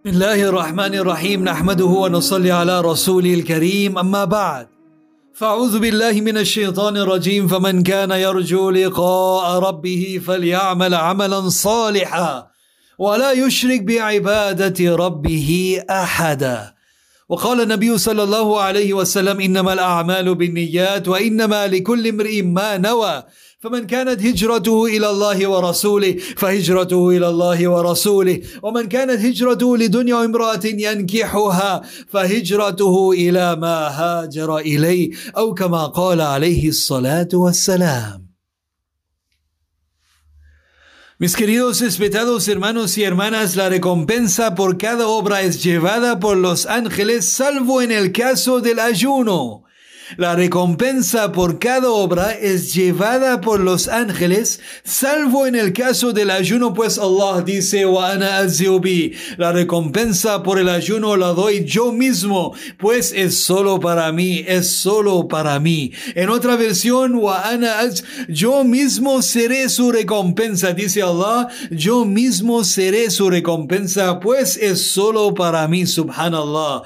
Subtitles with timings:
[0.00, 4.66] بسم الله الرحمن الرحيم نحمده ونصلي على رسوله الكريم أما بعد.
[5.34, 12.46] فأعوذ بالله من الشيطان الرجيم فمن كان يرجو لقاء ربه فليعمل عملا صالحا
[12.98, 16.74] ولا يشرك بعبادة ربه أحدا.
[17.28, 23.22] وقال النبي صلى الله عليه وسلم إنما الأعمال بالنيات وإنما لكل امرئ ما نوى.
[23.60, 30.60] فمن كانت هجرته إلى الله ورسوله فهجرته إلى الله ورسوله ومن كانت هجرته لدنيا امرأة
[30.64, 38.30] ينكحها فهجرته إلى ما هاجر إليه أو كما قال عليه الصلاة والسلام
[41.18, 46.64] Mis queridos respetados hermanos y hermanas, la recompensa por cada obra es llevada por los
[46.64, 49.64] ángeles, salvo en el caso del ayuno.
[50.16, 56.30] La recompensa por cada obra es llevada por los ángeles, salvo en el caso del
[56.30, 57.84] ayuno, pues Allah dice,
[59.36, 64.68] la recompensa por el ayuno la doy yo mismo, pues es solo para mí, es
[64.70, 65.92] solo para mí.
[66.14, 67.20] En otra versión,
[68.28, 75.34] yo mismo seré su recompensa, dice Allah, yo mismo seré su recompensa, pues es solo
[75.34, 76.82] para mí, subhanallah.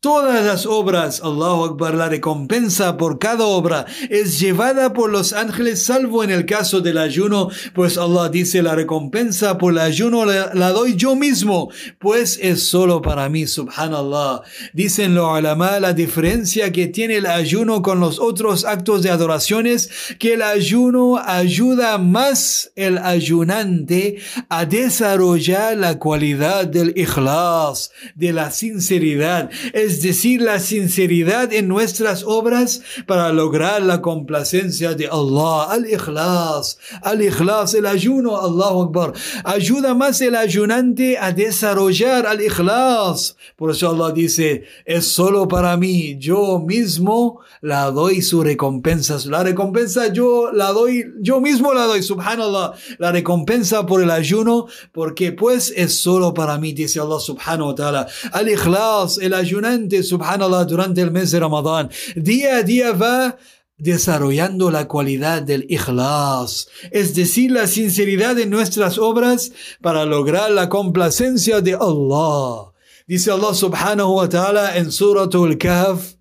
[0.00, 5.82] Todas las obras, Allahu Akbar, la recompensa por cada obra es llevada por los ángeles,
[5.82, 10.70] salvo en el caso del ayuno, pues Allah dice la recompensa por el ayuno la,
[10.70, 14.42] doy yo mismo, pues es solo para mí, subhanallah.
[14.72, 19.90] Dicen los ulama la diferencia que tiene el ayuno con los otros actos de adoraciones,
[20.20, 28.52] que el ayuno ayuda más el ayunante a desarrollar la cualidad del ikhlas, de la
[28.52, 29.50] sinceridad
[29.96, 37.86] decir, la sinceridad en nuestras obras para lograr la complacencia de Allah, al-ikhlas, al-ikhlas, el
[37.86, 39.12] ayuno, Allahu Akbar,
[39.44, 43.36] ayuda más el ayunante a desarrollar al-ikhlas.
[43.56, 49.16] Por eso Allah dice, es solo para mí, yo mismo la doy su recompensa.
[49.26, 54.66] La recompensa yo la doy, yo mismo la doy, subhanallah, la recompensa por el ayuno,
[54.92, 58.06] porque pues es solo para mí, dice Allah subhanahu wa ta'ala.
[58.32, 63.37] Al-ikhlas, el ayunante, subhanallah, durante el mes de Ramadán, día a día va
[63.77, 69.51] desarrollando la cualidad del ikhlas, es decir, la sinceridad en nuestras obras
[69.81, 72.71] para lograr la complacencia de Allah.
[73.07, 76.15] Dice Allah subhanahu wa ta'ala en Suratul Kahf,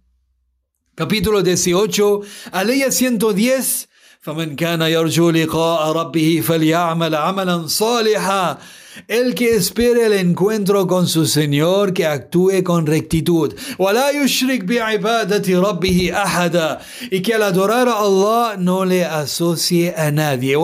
[0.97, 2.21] capítulo 18,
[2.53, 3.89] aleya 110,
[4.23, 8.59] فمن كان يرجو لقاء ربه فليعمل عملا صالحا
[9.08, 13.54] El que espere el encuentro con su Señor, que actúe con rectitud.
[17.12, 20.58] Y que al adorar a Allah no le asocie a nadie.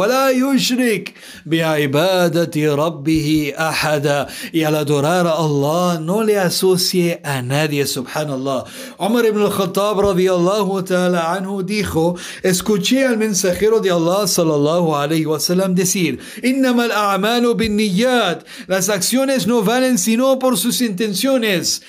[4.51, 7.85] Y al adorar a Allah no le asocie a nadie.
[7.85, 8.63] Subhanallah.
[8.99, 15.39] Umar ibn al-Khattab radiyallahu ta'ala anhu dijo, escuché al mensajero de Allah sallallahu alayhi wa
[15.39, 18.22] sallam decir, إنما الأعمال بالنيات
[18.66, 21.82] las acciones no valen sino por sus intenciones.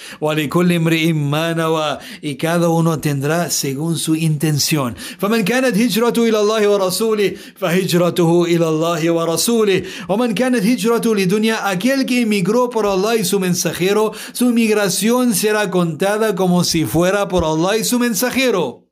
[2.21, 4.95] Y cada uno tendrá según su intención.
[5.19, 12.05] فمن كانت هجرته إلى الله ورسوله فهجرته إلى الله ورسوله ومن كانت هجرته لدنيا aquel
[12.05, 17.43] que emigró por Allah y su mensajero su migración será contada como si fuera por
[17.43, 18.82] Allah y su mensajero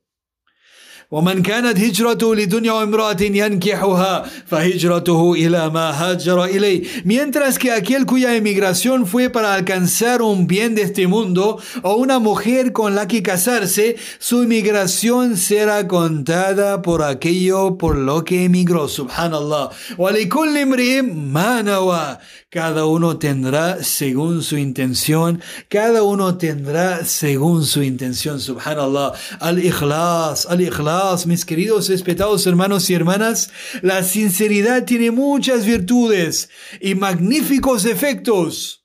[1.12, 8.36] ومن كانت هجرته لدنيا وامرأة ينكحها فهجرته إلى ما هاجر إليه mientras que aquel cuya
[8.36, 13.22] emigración fue para alcanzar un bien de este mundo o una mujer con la que
[13.22, 21.62] casarse su emigración será contada por aquello por lo que emigró subhanallah ولكل امرئ ما
[21.62, 22.18] نوى
[22.53, 25.41] cada uno tendrá según su intención.
[25.69, 28.39] Cada uno tendrá según su intención.
[28.39, 29.13] Subhanallah.
[29.39, 33.49] Al-Ikhlas, al-Ikhlas, mis queridos respetados hermanos y hermanas.
[33.81, 36.49] La sinceridad tiene muchas virtudes
[36.79, 38.82] y magníficos efectos.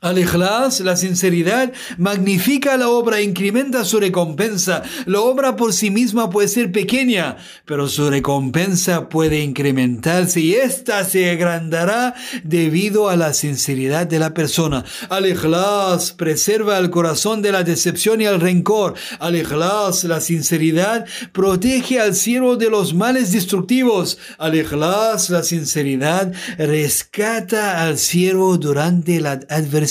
[0.00, 4.84] Al-Ikhlas, la sinceridad, magnifica la obra, incrementa su recompensa.
[5.06, 11.02] La obra por sí misma puede ser pequeña, pero su recompensa puede incrementarse y ésta
[11.02, 12.14] se agrandará
[12.44, 14.84] debido a la sinceridad de la persona.
[15.08, 18.94] Al-Ikhlas preserva el corazón de la decepción y el rencor.
[19.18, 24.18] Al-Ikhlas, la sinceridad, protege al siervo de los males destructivos.
[24.38, 29.87] Al-Ikhlas, la sinceridad, rescata al siervo durante la adversidad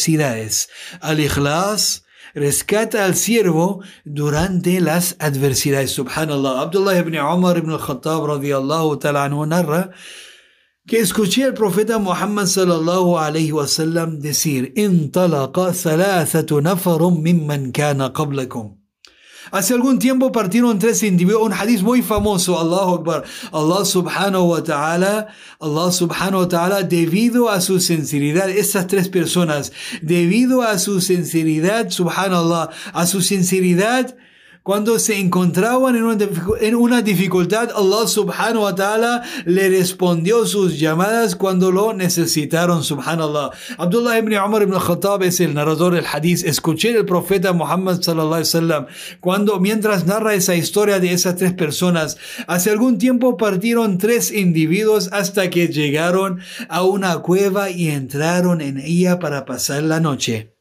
[1.01, 2.03] Al-Ikhlas
[2.33, 5.91] rescata al siervo durante las adversidades.
[5.91, 6.61] Subhanallah.
[6.61, 9.91] Abdullah ibn Umar ibn al-Khattab radiyallahu ta'ala anhu narra
[10.88, 18.76] que escuché al profeta Muhammad sallallahu alayhi wasallam decir: "Intalaqa thalathatu nafarun mimman kana qablakum."
[19.51, 23.23] Hace algún tiempo partieron tres individuos, un hadith muy famoso, Allahu Akbar.
[23.51, 25.27] Allah subhanahu wa ta'ala,
[25.59, 29.71] Allah subhanahu wa ta'ala, debido a su sinceridad, esas tres personas,
[30.01, 34.15] debido a su sinceridad, subhanallah, a su sinceridad,
[34.68, 41.72] cuando se encontraban en una, dificultad, Allah subhanahu wa ta'ala le respondió sus llamadas cuando
[41.72, 43.52] lo necesitaron, subhanallah.
[43.78, 46.44] Abdullah ibn Umar ibn Khattab es el narrador del hadith.
[46.44, 48.88] Escuché el profeta Muhammad sallallahu alaihi wasallam
[49.22, 52.18] cuando, mientras narra esa historia de esas tres personas,
[52.48, 58.80] hace algún tiempo partieron tres individuos hasta que llegaron a una cueva y entraron en
[58.80, 60.56] ella para pasar la noche.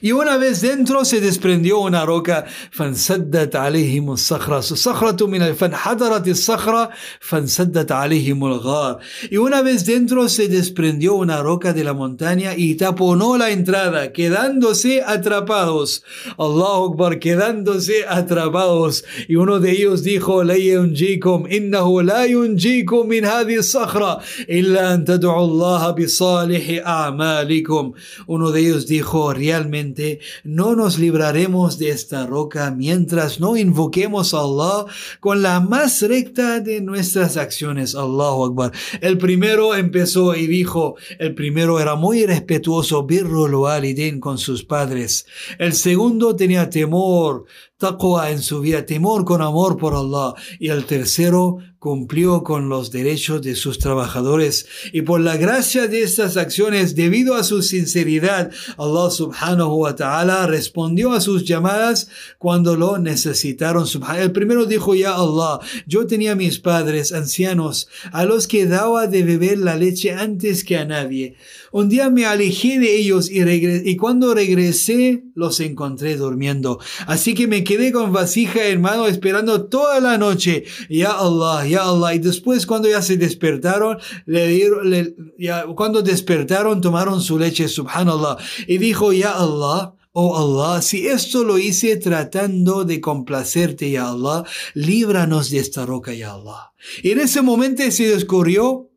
[0.00, 2.46] Y una vez dentro se desprendió una roca.
[2.72, 4.58] فانسدت عليهم الصخرة.
[4.58, 6.90] الصخرة من فانحدرت الصخرة
[7.20, 8.98] فانسدت عليهم الغار.
[9.30, 14.12] Y una vez dentro se desprendió una roca de la montaña y taponó la entrada,
[14.12, 16.02] quedándose atrapados.
[16.38, 19.04] Allahu Akbar, quedándose atrapados.
[19.28, 24.20] Y uno de ellos dijo, لا ينجيكم إنه لا ينجيكم من هذه الصخرة
[24.50, 27.92] إلا أن تدعوا الله بصالح أعمالكم.
[28.26, 29.85] Uno de ellos dijo, realmente
[30.43, 34.85] no nos libraremos de esta roca mientras no invoquemos a Allah
[35.19, 37.95] con la más recta de nuestras acciones.
[37.95, 38.71] Allahu Akbar.
[39.01, 45.25] El primero empezó y dijo, el primero era muy respetuoso, birrul walidin con sus padres.
[45.59, 47.45] El segundo tenía temor,
[47.77, 50.33] taqwa en su vida, temor con amor por Allah.
[50.59, 54.67] Y el tercero cumplió con los derechos de sus trabajadores.
[54.93, 60.47] Y por la gracia de estas acciones, debido a su sinceridad, Allah subhanahu wa ta'ala
[60.47, 62.09] respondió a sus llamadas
[62.39, 63.85] cuando lo necesitaron.
[64.17, 69.23] El primero dijo, ya Allah, yo tenía mis padres ancianos a los que daba de
[69.23, 71.35] beber la leche antes que a nadie.
[71.71, 76.79] Un día me alejé de ellos y, y cuando regresé los encontré durmiendo.
[77.05, 80.63] Así que me quedé con vasija en mano esperando toda la noche.
[80.89, 82.15] Ya Allah, ya Allah.
[82.15, 88.37] Y después cuando ya se despertaron, le dieron, ya, cuando despertaron tomaron su leche, subhanallah.
[88.67, 94.43] Y dijo, ya Allah, Oh Allah, si esto lo hice tratando de complacerte, ya Allah,
[94.73, 96.73] líbranos de esta roca, ya Allah.
[97.03, 98.89] Y en ese momento se descubrió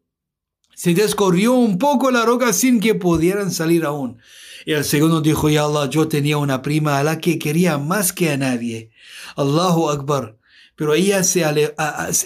[0.81, 4.16] se descorrió un poco la roca sin que pudieran salir aún.
[4.67, 8.12] Y el segundo dijo, ya Allah, yo tenía una prima a la que quería más
[8.12, 8.91] que a nadie.
[9.37, 10.39] Allahu Akbar
[10.81, 11.44] pero ella, se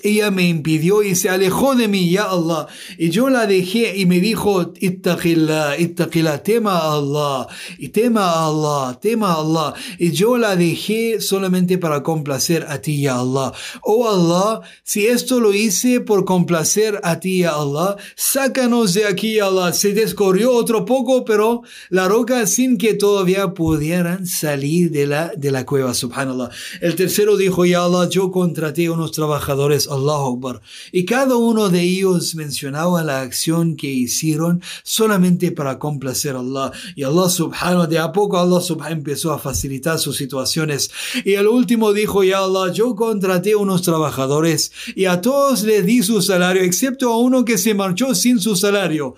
[0.04, 2.68] ella me impidió y se alejó de mí, ya Allah.
[2.96, 7.48] Y yo la dejé y me dijo, ittaqillah, ittaqillah, tema a Allah,
[7.78, 9.74] y tema Allah, tema Allah.
[9.98, 13.52] Y yo la dejé solamente para complacer a ti, ya Allah.
[13.82, 19.34] Oh Allah, si esto lo hice por complacer a ti, ya Allah, sácanos de aquí,
[19.34, 19.72] ya Allah.
[19.72, 25.50] Se descorrió otro poco, pero la roca sin que todavía pudieran salir de la, de
[25.50, 26.50] la cueva, subhanallah.
[26.80, 30.60] El tercero dijo, ya Allah, yo con contraté unos trabajadores, Allahu Akbar,
[30.92, 36.70] y cada uno de ellos mencionaba la acción que hicieron solamente para complacer a Allah.
[36.94, 40.90] Y Allah subhanahu, de a poco Allah subhanahu empezó a facilitar sus situaciones.
[41.24, 46.02] Y el último dijo, ya Allah, yo contraté unos trabajadores y a todos les di
[46.02, 49.14] su salario, excepto a uno que se marchó sin su salario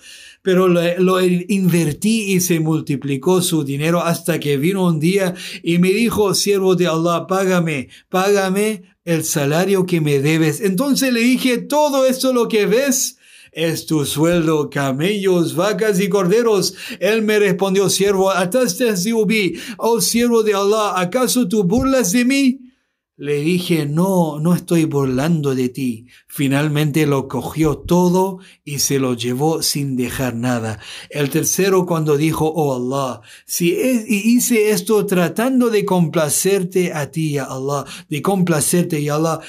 [0.46, 5.88] pero lo, invertí y se multiplicó su dinero hasta que vino un día y me
[5.88, 10.60] dijo, siervo de Allah, págame, págame el salario que me debes.
[10.60, 13.18] Entonces le dije, todo esto lo que ves
[13.50, 16.74] es tu sueldo, camellos, vacas y corderos.
[17.00, 18.94] Él me respondió, siervo, ataste
[19.78, 22.65] oh siervo de Allah, ¿acaso tú burlas de mí?
[23.18, 26.06] Le dije, no, no estoy burlando de ti.
[26.26, 30.80] Finalmente lo cogió todo y se lo llevó sin dejar nada.
[31.08, 33.70] El tercero cuando dijo, oh Allah, si
[34.06, 39.40] hice esto tratando de complacerte a ti, ya Allah, de complacerte, ya Allah,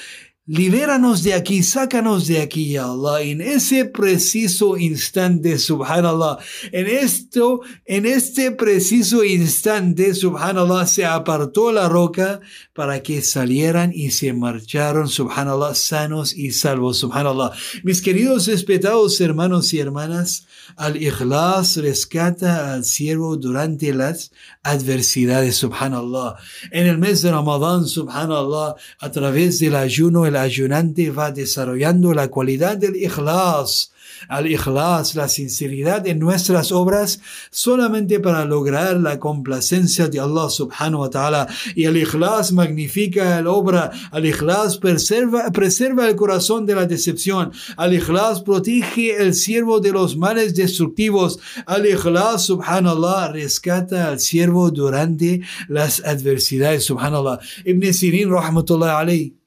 [0.50, 3.20] Libéranos de aquí, sácanos de aquí, ya Allah.
[3.20, 6.38] En ese preciso instante, subhanallah,
[6.72, 12.40] en esto, en este preciso instante, subhanallah, se apartó la roca
[12.72, 17.52] para que salieran y se marcharon, subhanallah, sanos y salvos, subhanallah.
[17.82, 26.36] Mis queridos respetados hermanos y hermanas, al-Ikhlas rescata al siervo durante las adversidades, subhanallah.
[26.70, 32.76] En el mes de Ramadán, subhanallah, a través del ayuno, ayunante va desarrollando la cualidad
[32.76, 33.92] del Ikhlas
[34.28, 41.10] al-ikhlas, la sinceridad en nuestras obras, solamente para lograr la complacencia de Allah subhanahu wa
[41.10, 41.48] ta'ala.
[41.74, 48.42] Y el ikhlas magnifica la obra, al-ikhlas preserva, preserva el corazón de la decepción, al-ikhlas
[48.42, 56.84] protege el siervo de los males destructivos, al-ikhlas subhanallah rescata al siervo durante las adversidades,
[56.84, 57.38] subhanallah.
[57.64, 59.38] Ibn Sirin rahmatullah alayhi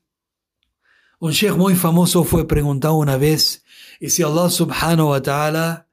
[1.21, 3.63] un sheikh muy famoso fue preguntado una vez,
[3.99, 5.87] ¿y si Allah subhanahu wa ta'ala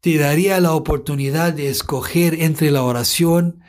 [0.00, 3.60] te daría la oportunidad de escoger entre la oración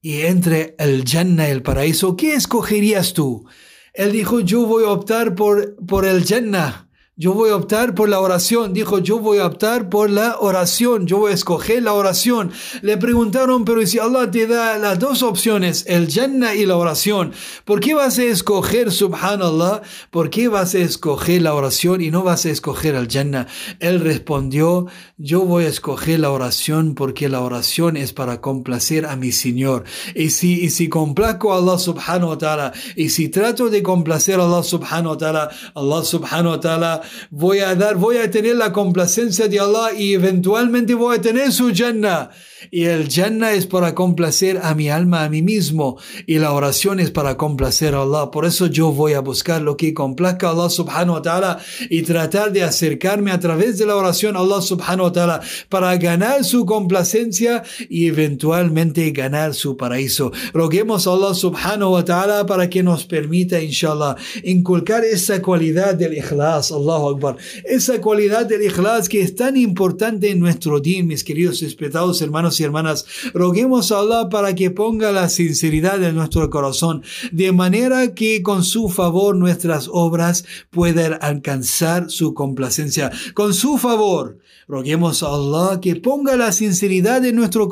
[0.00, 3.46] y entre el Jannah, el paraíso, ¿qué escogerías tú?
[3.92, 6.88] Él dijo, yo voy a optar por, por el Jannah.
[7.20, 8.72] Yo voy a optar por la oración.
[8.72, 11.06] Dijo, yo voy a optar por la oración.
[11.06, 12.50] Yo voy a escoger la oración.
[12.80, 17.34] Le preguntaron, pero si Allah te da las dos opciones, el Jannah y la oración,
[17.66, 19.82] ¿por qué vas a escoger, subhanallah?
[20.10, 23.46] ¿Por qué vas a escoger la oración y no vas a escoger el Jannah?
[23.80, 24.86] Él respondió,
[25.18, 29.84] yo voy a escoger la oración porque la oración es para complacer a mi Señor.
[30.14, 34.44] Y si, y si a Allah subhanahu wa ta'ala, y si trato de complacer a
[34.44, 38.72] Allah subhanahu wa ta'ala, Allah subhanahu wa ta'ala voy a dar, voy a tener la
[38.72, 42.30] complacencia de Allah y eventualmente voy a tener su Jannah.
[42.70, 45.98] Y el Jannah es para complacer a mi alma, a mí mismo.
[46.26, 48.30] Y la oración es para complacer a Allah.
[48.30, 52.02] Por eso yo voy a buscar lo que complazca a Allah subhanahu wa ta'ala y
[52.02, 56.44] tratar de acercarme a través de la oración a Allah subhanahu wa ta'ala para ganar
[56.44, 60.32] su complacencia y eventualmente ganar su paraíso.
[60.52, 66.14] Roguemos a Allah subhanahu wa ta'ala para que nos permita, inshallah, inculcar esa cualidad del
[66.14, 67.36] ikhlas, Allahu Akbar.
[67.64, 72.49] Esa cualidad del ikhlas que es tan importante en nuestro día, mis queridos respetados hermanos
[72.58, 73.04] y hermanas,
[73.34, 78.64] roguemos a Allah para que ponga la sinceridad en nuestro corazón, de manera que con
[78.64, 83.12] su favor nuestras obras puedan alcanzar su complacencia.
[83.34, 87.68] Con su favor, roguemos a Allah que ponga la sinceridad en nuestro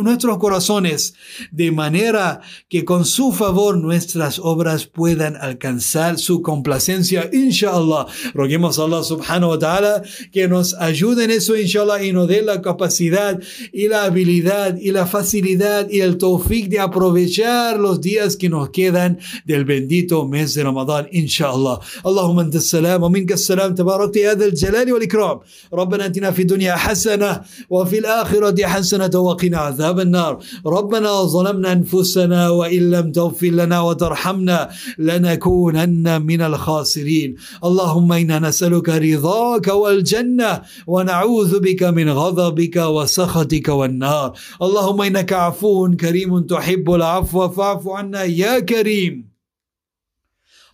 [0.00, 1.14] nuestros corazones,
[1.50, 8.06] de manera que con su favor nuestras obras puedan alcanzar su complacencia, inshallah.
[8.34, 10.02] Roguemos a Allah subhanahu wa ta'ala
[10.32, 13.38] que nos ayude en eso, inshallah, y nos dé la capacidad
[13.72, 18.70] y la habilidad y la facilidad y el tawfiq de aprovechar los días que nos
[18.70, 21.80] quedan del bendito mes de Ramadán, inshallah.
[22.04, 25.40] Allahumma anta salam wa minka salam tabarakta ya dhal jalali wal ikram.
[25.72, 27.40] ربنا اتنا في الدنيا حسنه
[27.70, 30.38] وفي الاخره حسنه وقنا عذاب النار.
[30.66, 37.34] ربنا ظلمنا انفسنا وان لم تغفر لنا وترحمنا لنكونن من الخاسرين.
[37.64, 46.40] اللهم أنا نسالك رضاك والجنه ونعوذ بك من غضبك وسخطك والنار اللهم إنك عفو كريم
[46.40, 49.31] تحب العفو فاعف عنا يا كريم.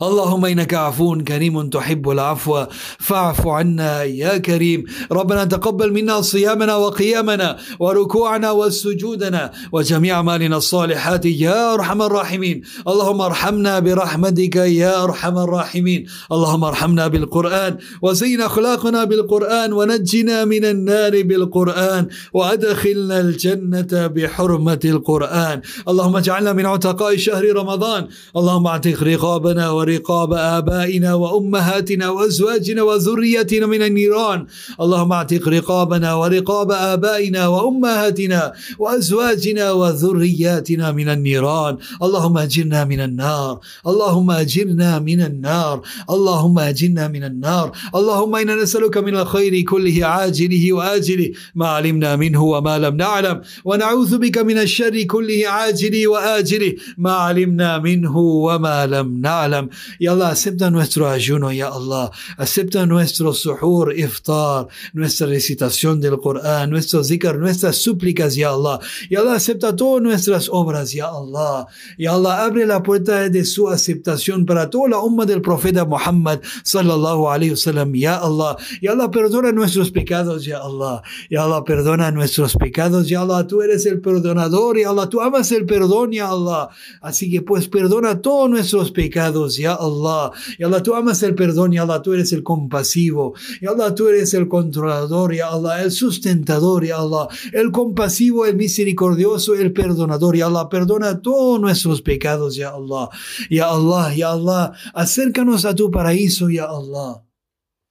[0.02, 2.64] اللهم إنك عفو كريم تحب العفو
[2.98, 4.84] فاعف عنا يا كريم.
[5.12, 12.62] ربنا تقبل منا صيامنا وقيامنا وركوعنا وسجودنا وجميع أعمالنا الصالحات يا أرحم الراحمين.
[12.88, 16.06] اللهم ارحمنا برحمتك يا أرحم الراحمين.
[16.32, 25.60] اللهم ارحمنا بالقرآن وزين أخلاقنا بالقرآن ونجنا من النار بالقرآن وأدخلنا الجنة بحرمة القرآن.
[25.88, 28.06] اللهم اجعلنا من عتقاء شهر رمضان.
[28.36, 34.46] اللهم اعتق رقابنا ورقاب آبائنا وأمهاتنا وأزواجنا وذريتنا من النيران.
[34.80, 41.74] اللهم اعتق رقابنا ورقاب آبائنا وأمهاتنا وأزواجنا وذرياتنا من النيران.
[42.02, 43.54] اللهم أجرنا من النار.
[43.86, 45.76] اللهم أجرنا من النار.
[46.10, 47.66] اللهم أجرنا من النار.
[47.94, 53.36] اللهم إنا نسألك من الخير كله عاجله وآجله ما علمنا منه وما لم نعلم.
[53.64, 59.68] ونعوذ بك من الشر كله عاجله وآجله ما علمنا منه وما لم نعلم.
[59.98, 62.10] Y Allah, acepta nuestro ayuno, ya Allah.
[62.36, 68.80] Acepta nuestro suhur, iftar, nuestra recitación del Corán, nuestro zikr, nuestras súplicas, ya Allah.
[69.08, 71.66] Y Allah, acepta todas nuestras obras, ya Allah.
[71.96, 76.40] Y Allah, abre la puerta de su aceptación para toda la umma del profeta Muhammad,
[76.64, 78.56] sallallahu alayhi wasallam, ya Allah.
[78.80, 81.02] Y Allah, perdona nuestros pecados, ya Allah.
[81.30, 83.46] Ya Allah, perdona nuestros pecados, ya Allah.
[83.46, 85.08] Tú eres el perdonador, ya Allah.
[85.08, 86.68] Tú amas el perdón, ya Allah.
[87.00, 90.32] Así que pues perdona todos nuestros pecados, ya Allah.
[90.58, 93.34] Ya Allah, tú amas el perdón, ya Allah, tú eres el compasivo.
[93.60, 98.56] Ya Allah, tú eres el controlador, ya Allah, el sustentador, ya Allah, el compasivo, el
[98.56, 103.08] misericordioso, el perdonador, ya Allah, perdona todos nuestros pecados, ya Allah.
[103.50, 107.27] Ya Allah, ya Allah, acércanos a tu paraíso, ya Allah.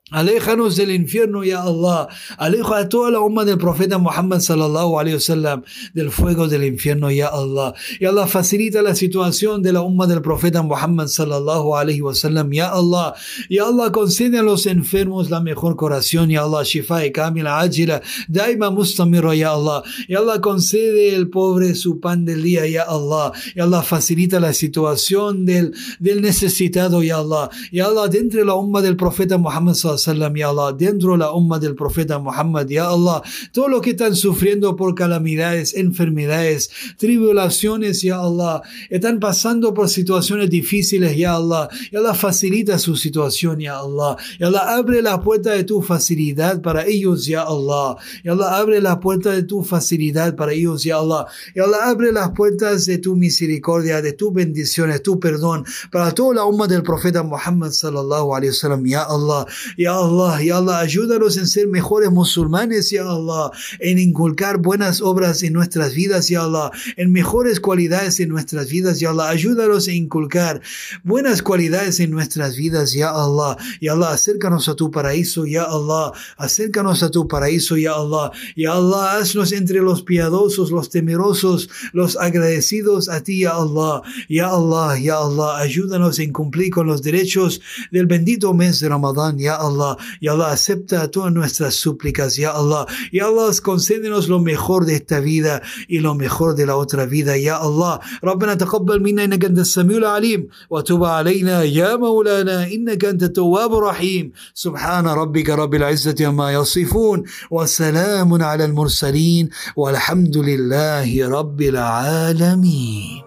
[0.10, 2.08] Aléjanos del infierno, ya Allah.
[2.38, 7.12] Aleja a toda la umma del profeta Muhammad sallallahu alayhi wasallam del fuego del infierno,
[7.12, 7.74] ya Allah.
[8.00, 12.72] Ya Allah facilita la situación de la umma del profeta Muhammad sallallahu alayhi wasallam, ya
[12.72, 13.16] Allah.
[13.50, 16.64] Ya Allah concede a los enfermos la mejor curación, ya Allah.
[16.64, 19.84] Shifa y kamila ajila, daima mustamiro, ya Allah.
[20.08, 23.34] Ya Allah concede al pobre su pan del día, ya Allah.
[23.58, 27.50] Ya Allah facilita la situación del, del necesitado, ya Allah.
[27.74, 31.32] Ya Allah, dentro de la umma del profeta Muhammad sallallahu ya Allah, dentro de la
[31.32, 38.02] umma del profeta Muhammad, ya Allah, todo lo que están sufriendo por calamidades, enfermedades, tribulaciones,
[38.02, 43.80] ya Allah, están pasando por situaciones difíciles, ya Allah, ya Allah, facilita su situación, ya
[43.80, 48.58] Allah, ya Allah, abre la puerta de tu facilidad para ellos, ya Allah, ya Allah,
[48.58, 52.86] abre la puerta de tu facilidad para ellos, ya Allah, ya Allah, abre las puertas
[52.86, 57.72] de tu misericordia, de tu bendiciones, tu perdón, para toda la umma del profeta Muhammad
[57.72, 59.46] sallallahu alaihi wasallam, ya Allah,
[59.78, 65.44] ya Allah, ya Allah, ayúdanos en ser mejores musulmanes, ya Allah, en inculcar buenas obras
[65.44, 69.92] en nuestras vidas, ya Allah, en mejores cualidades en nuestras vidas, ya Allah, ayúdanos a
[69.92, 70.62] inculcar
[71.04, 76.12] buenas cualidades en nuestras vidas, ya Allah, ya Allah, acércanos a tu paraíso, ya Allah,
[76.38, 82.18] acércanos a tu paraíso, ya Allah, ya Allah, haznos entre los piadosos, los temerosos, los
[82.18, 87.62] agradecidos a ti, ya Allah, ya Allah, ya Allah, ayúdanos en cumplir con los derechos
[87.92, 89.77] del bendito mes de Ramadán, ya Allah.
[89.78, 89.94] Allah.
[90.22, 92.84] Ya Allah, acepta todas nuestras súplicas, Ya Allah.
[93.12, 97.38] Ya Allah, concédenos lo mejor de esta vida y lo mejor de la otra vida,
[97.38, 98.00] Ya Allah.
[98.24, 104.32] ربنا تقبل منا إنك أنت السميع العليم وتب علينا يا مولانا إنك أنت التواب الرحيم
[104.54, 113.27] سبحان ربك رب العزة عما يصفون وسلام على المرسلين والحمد لله رب العالمين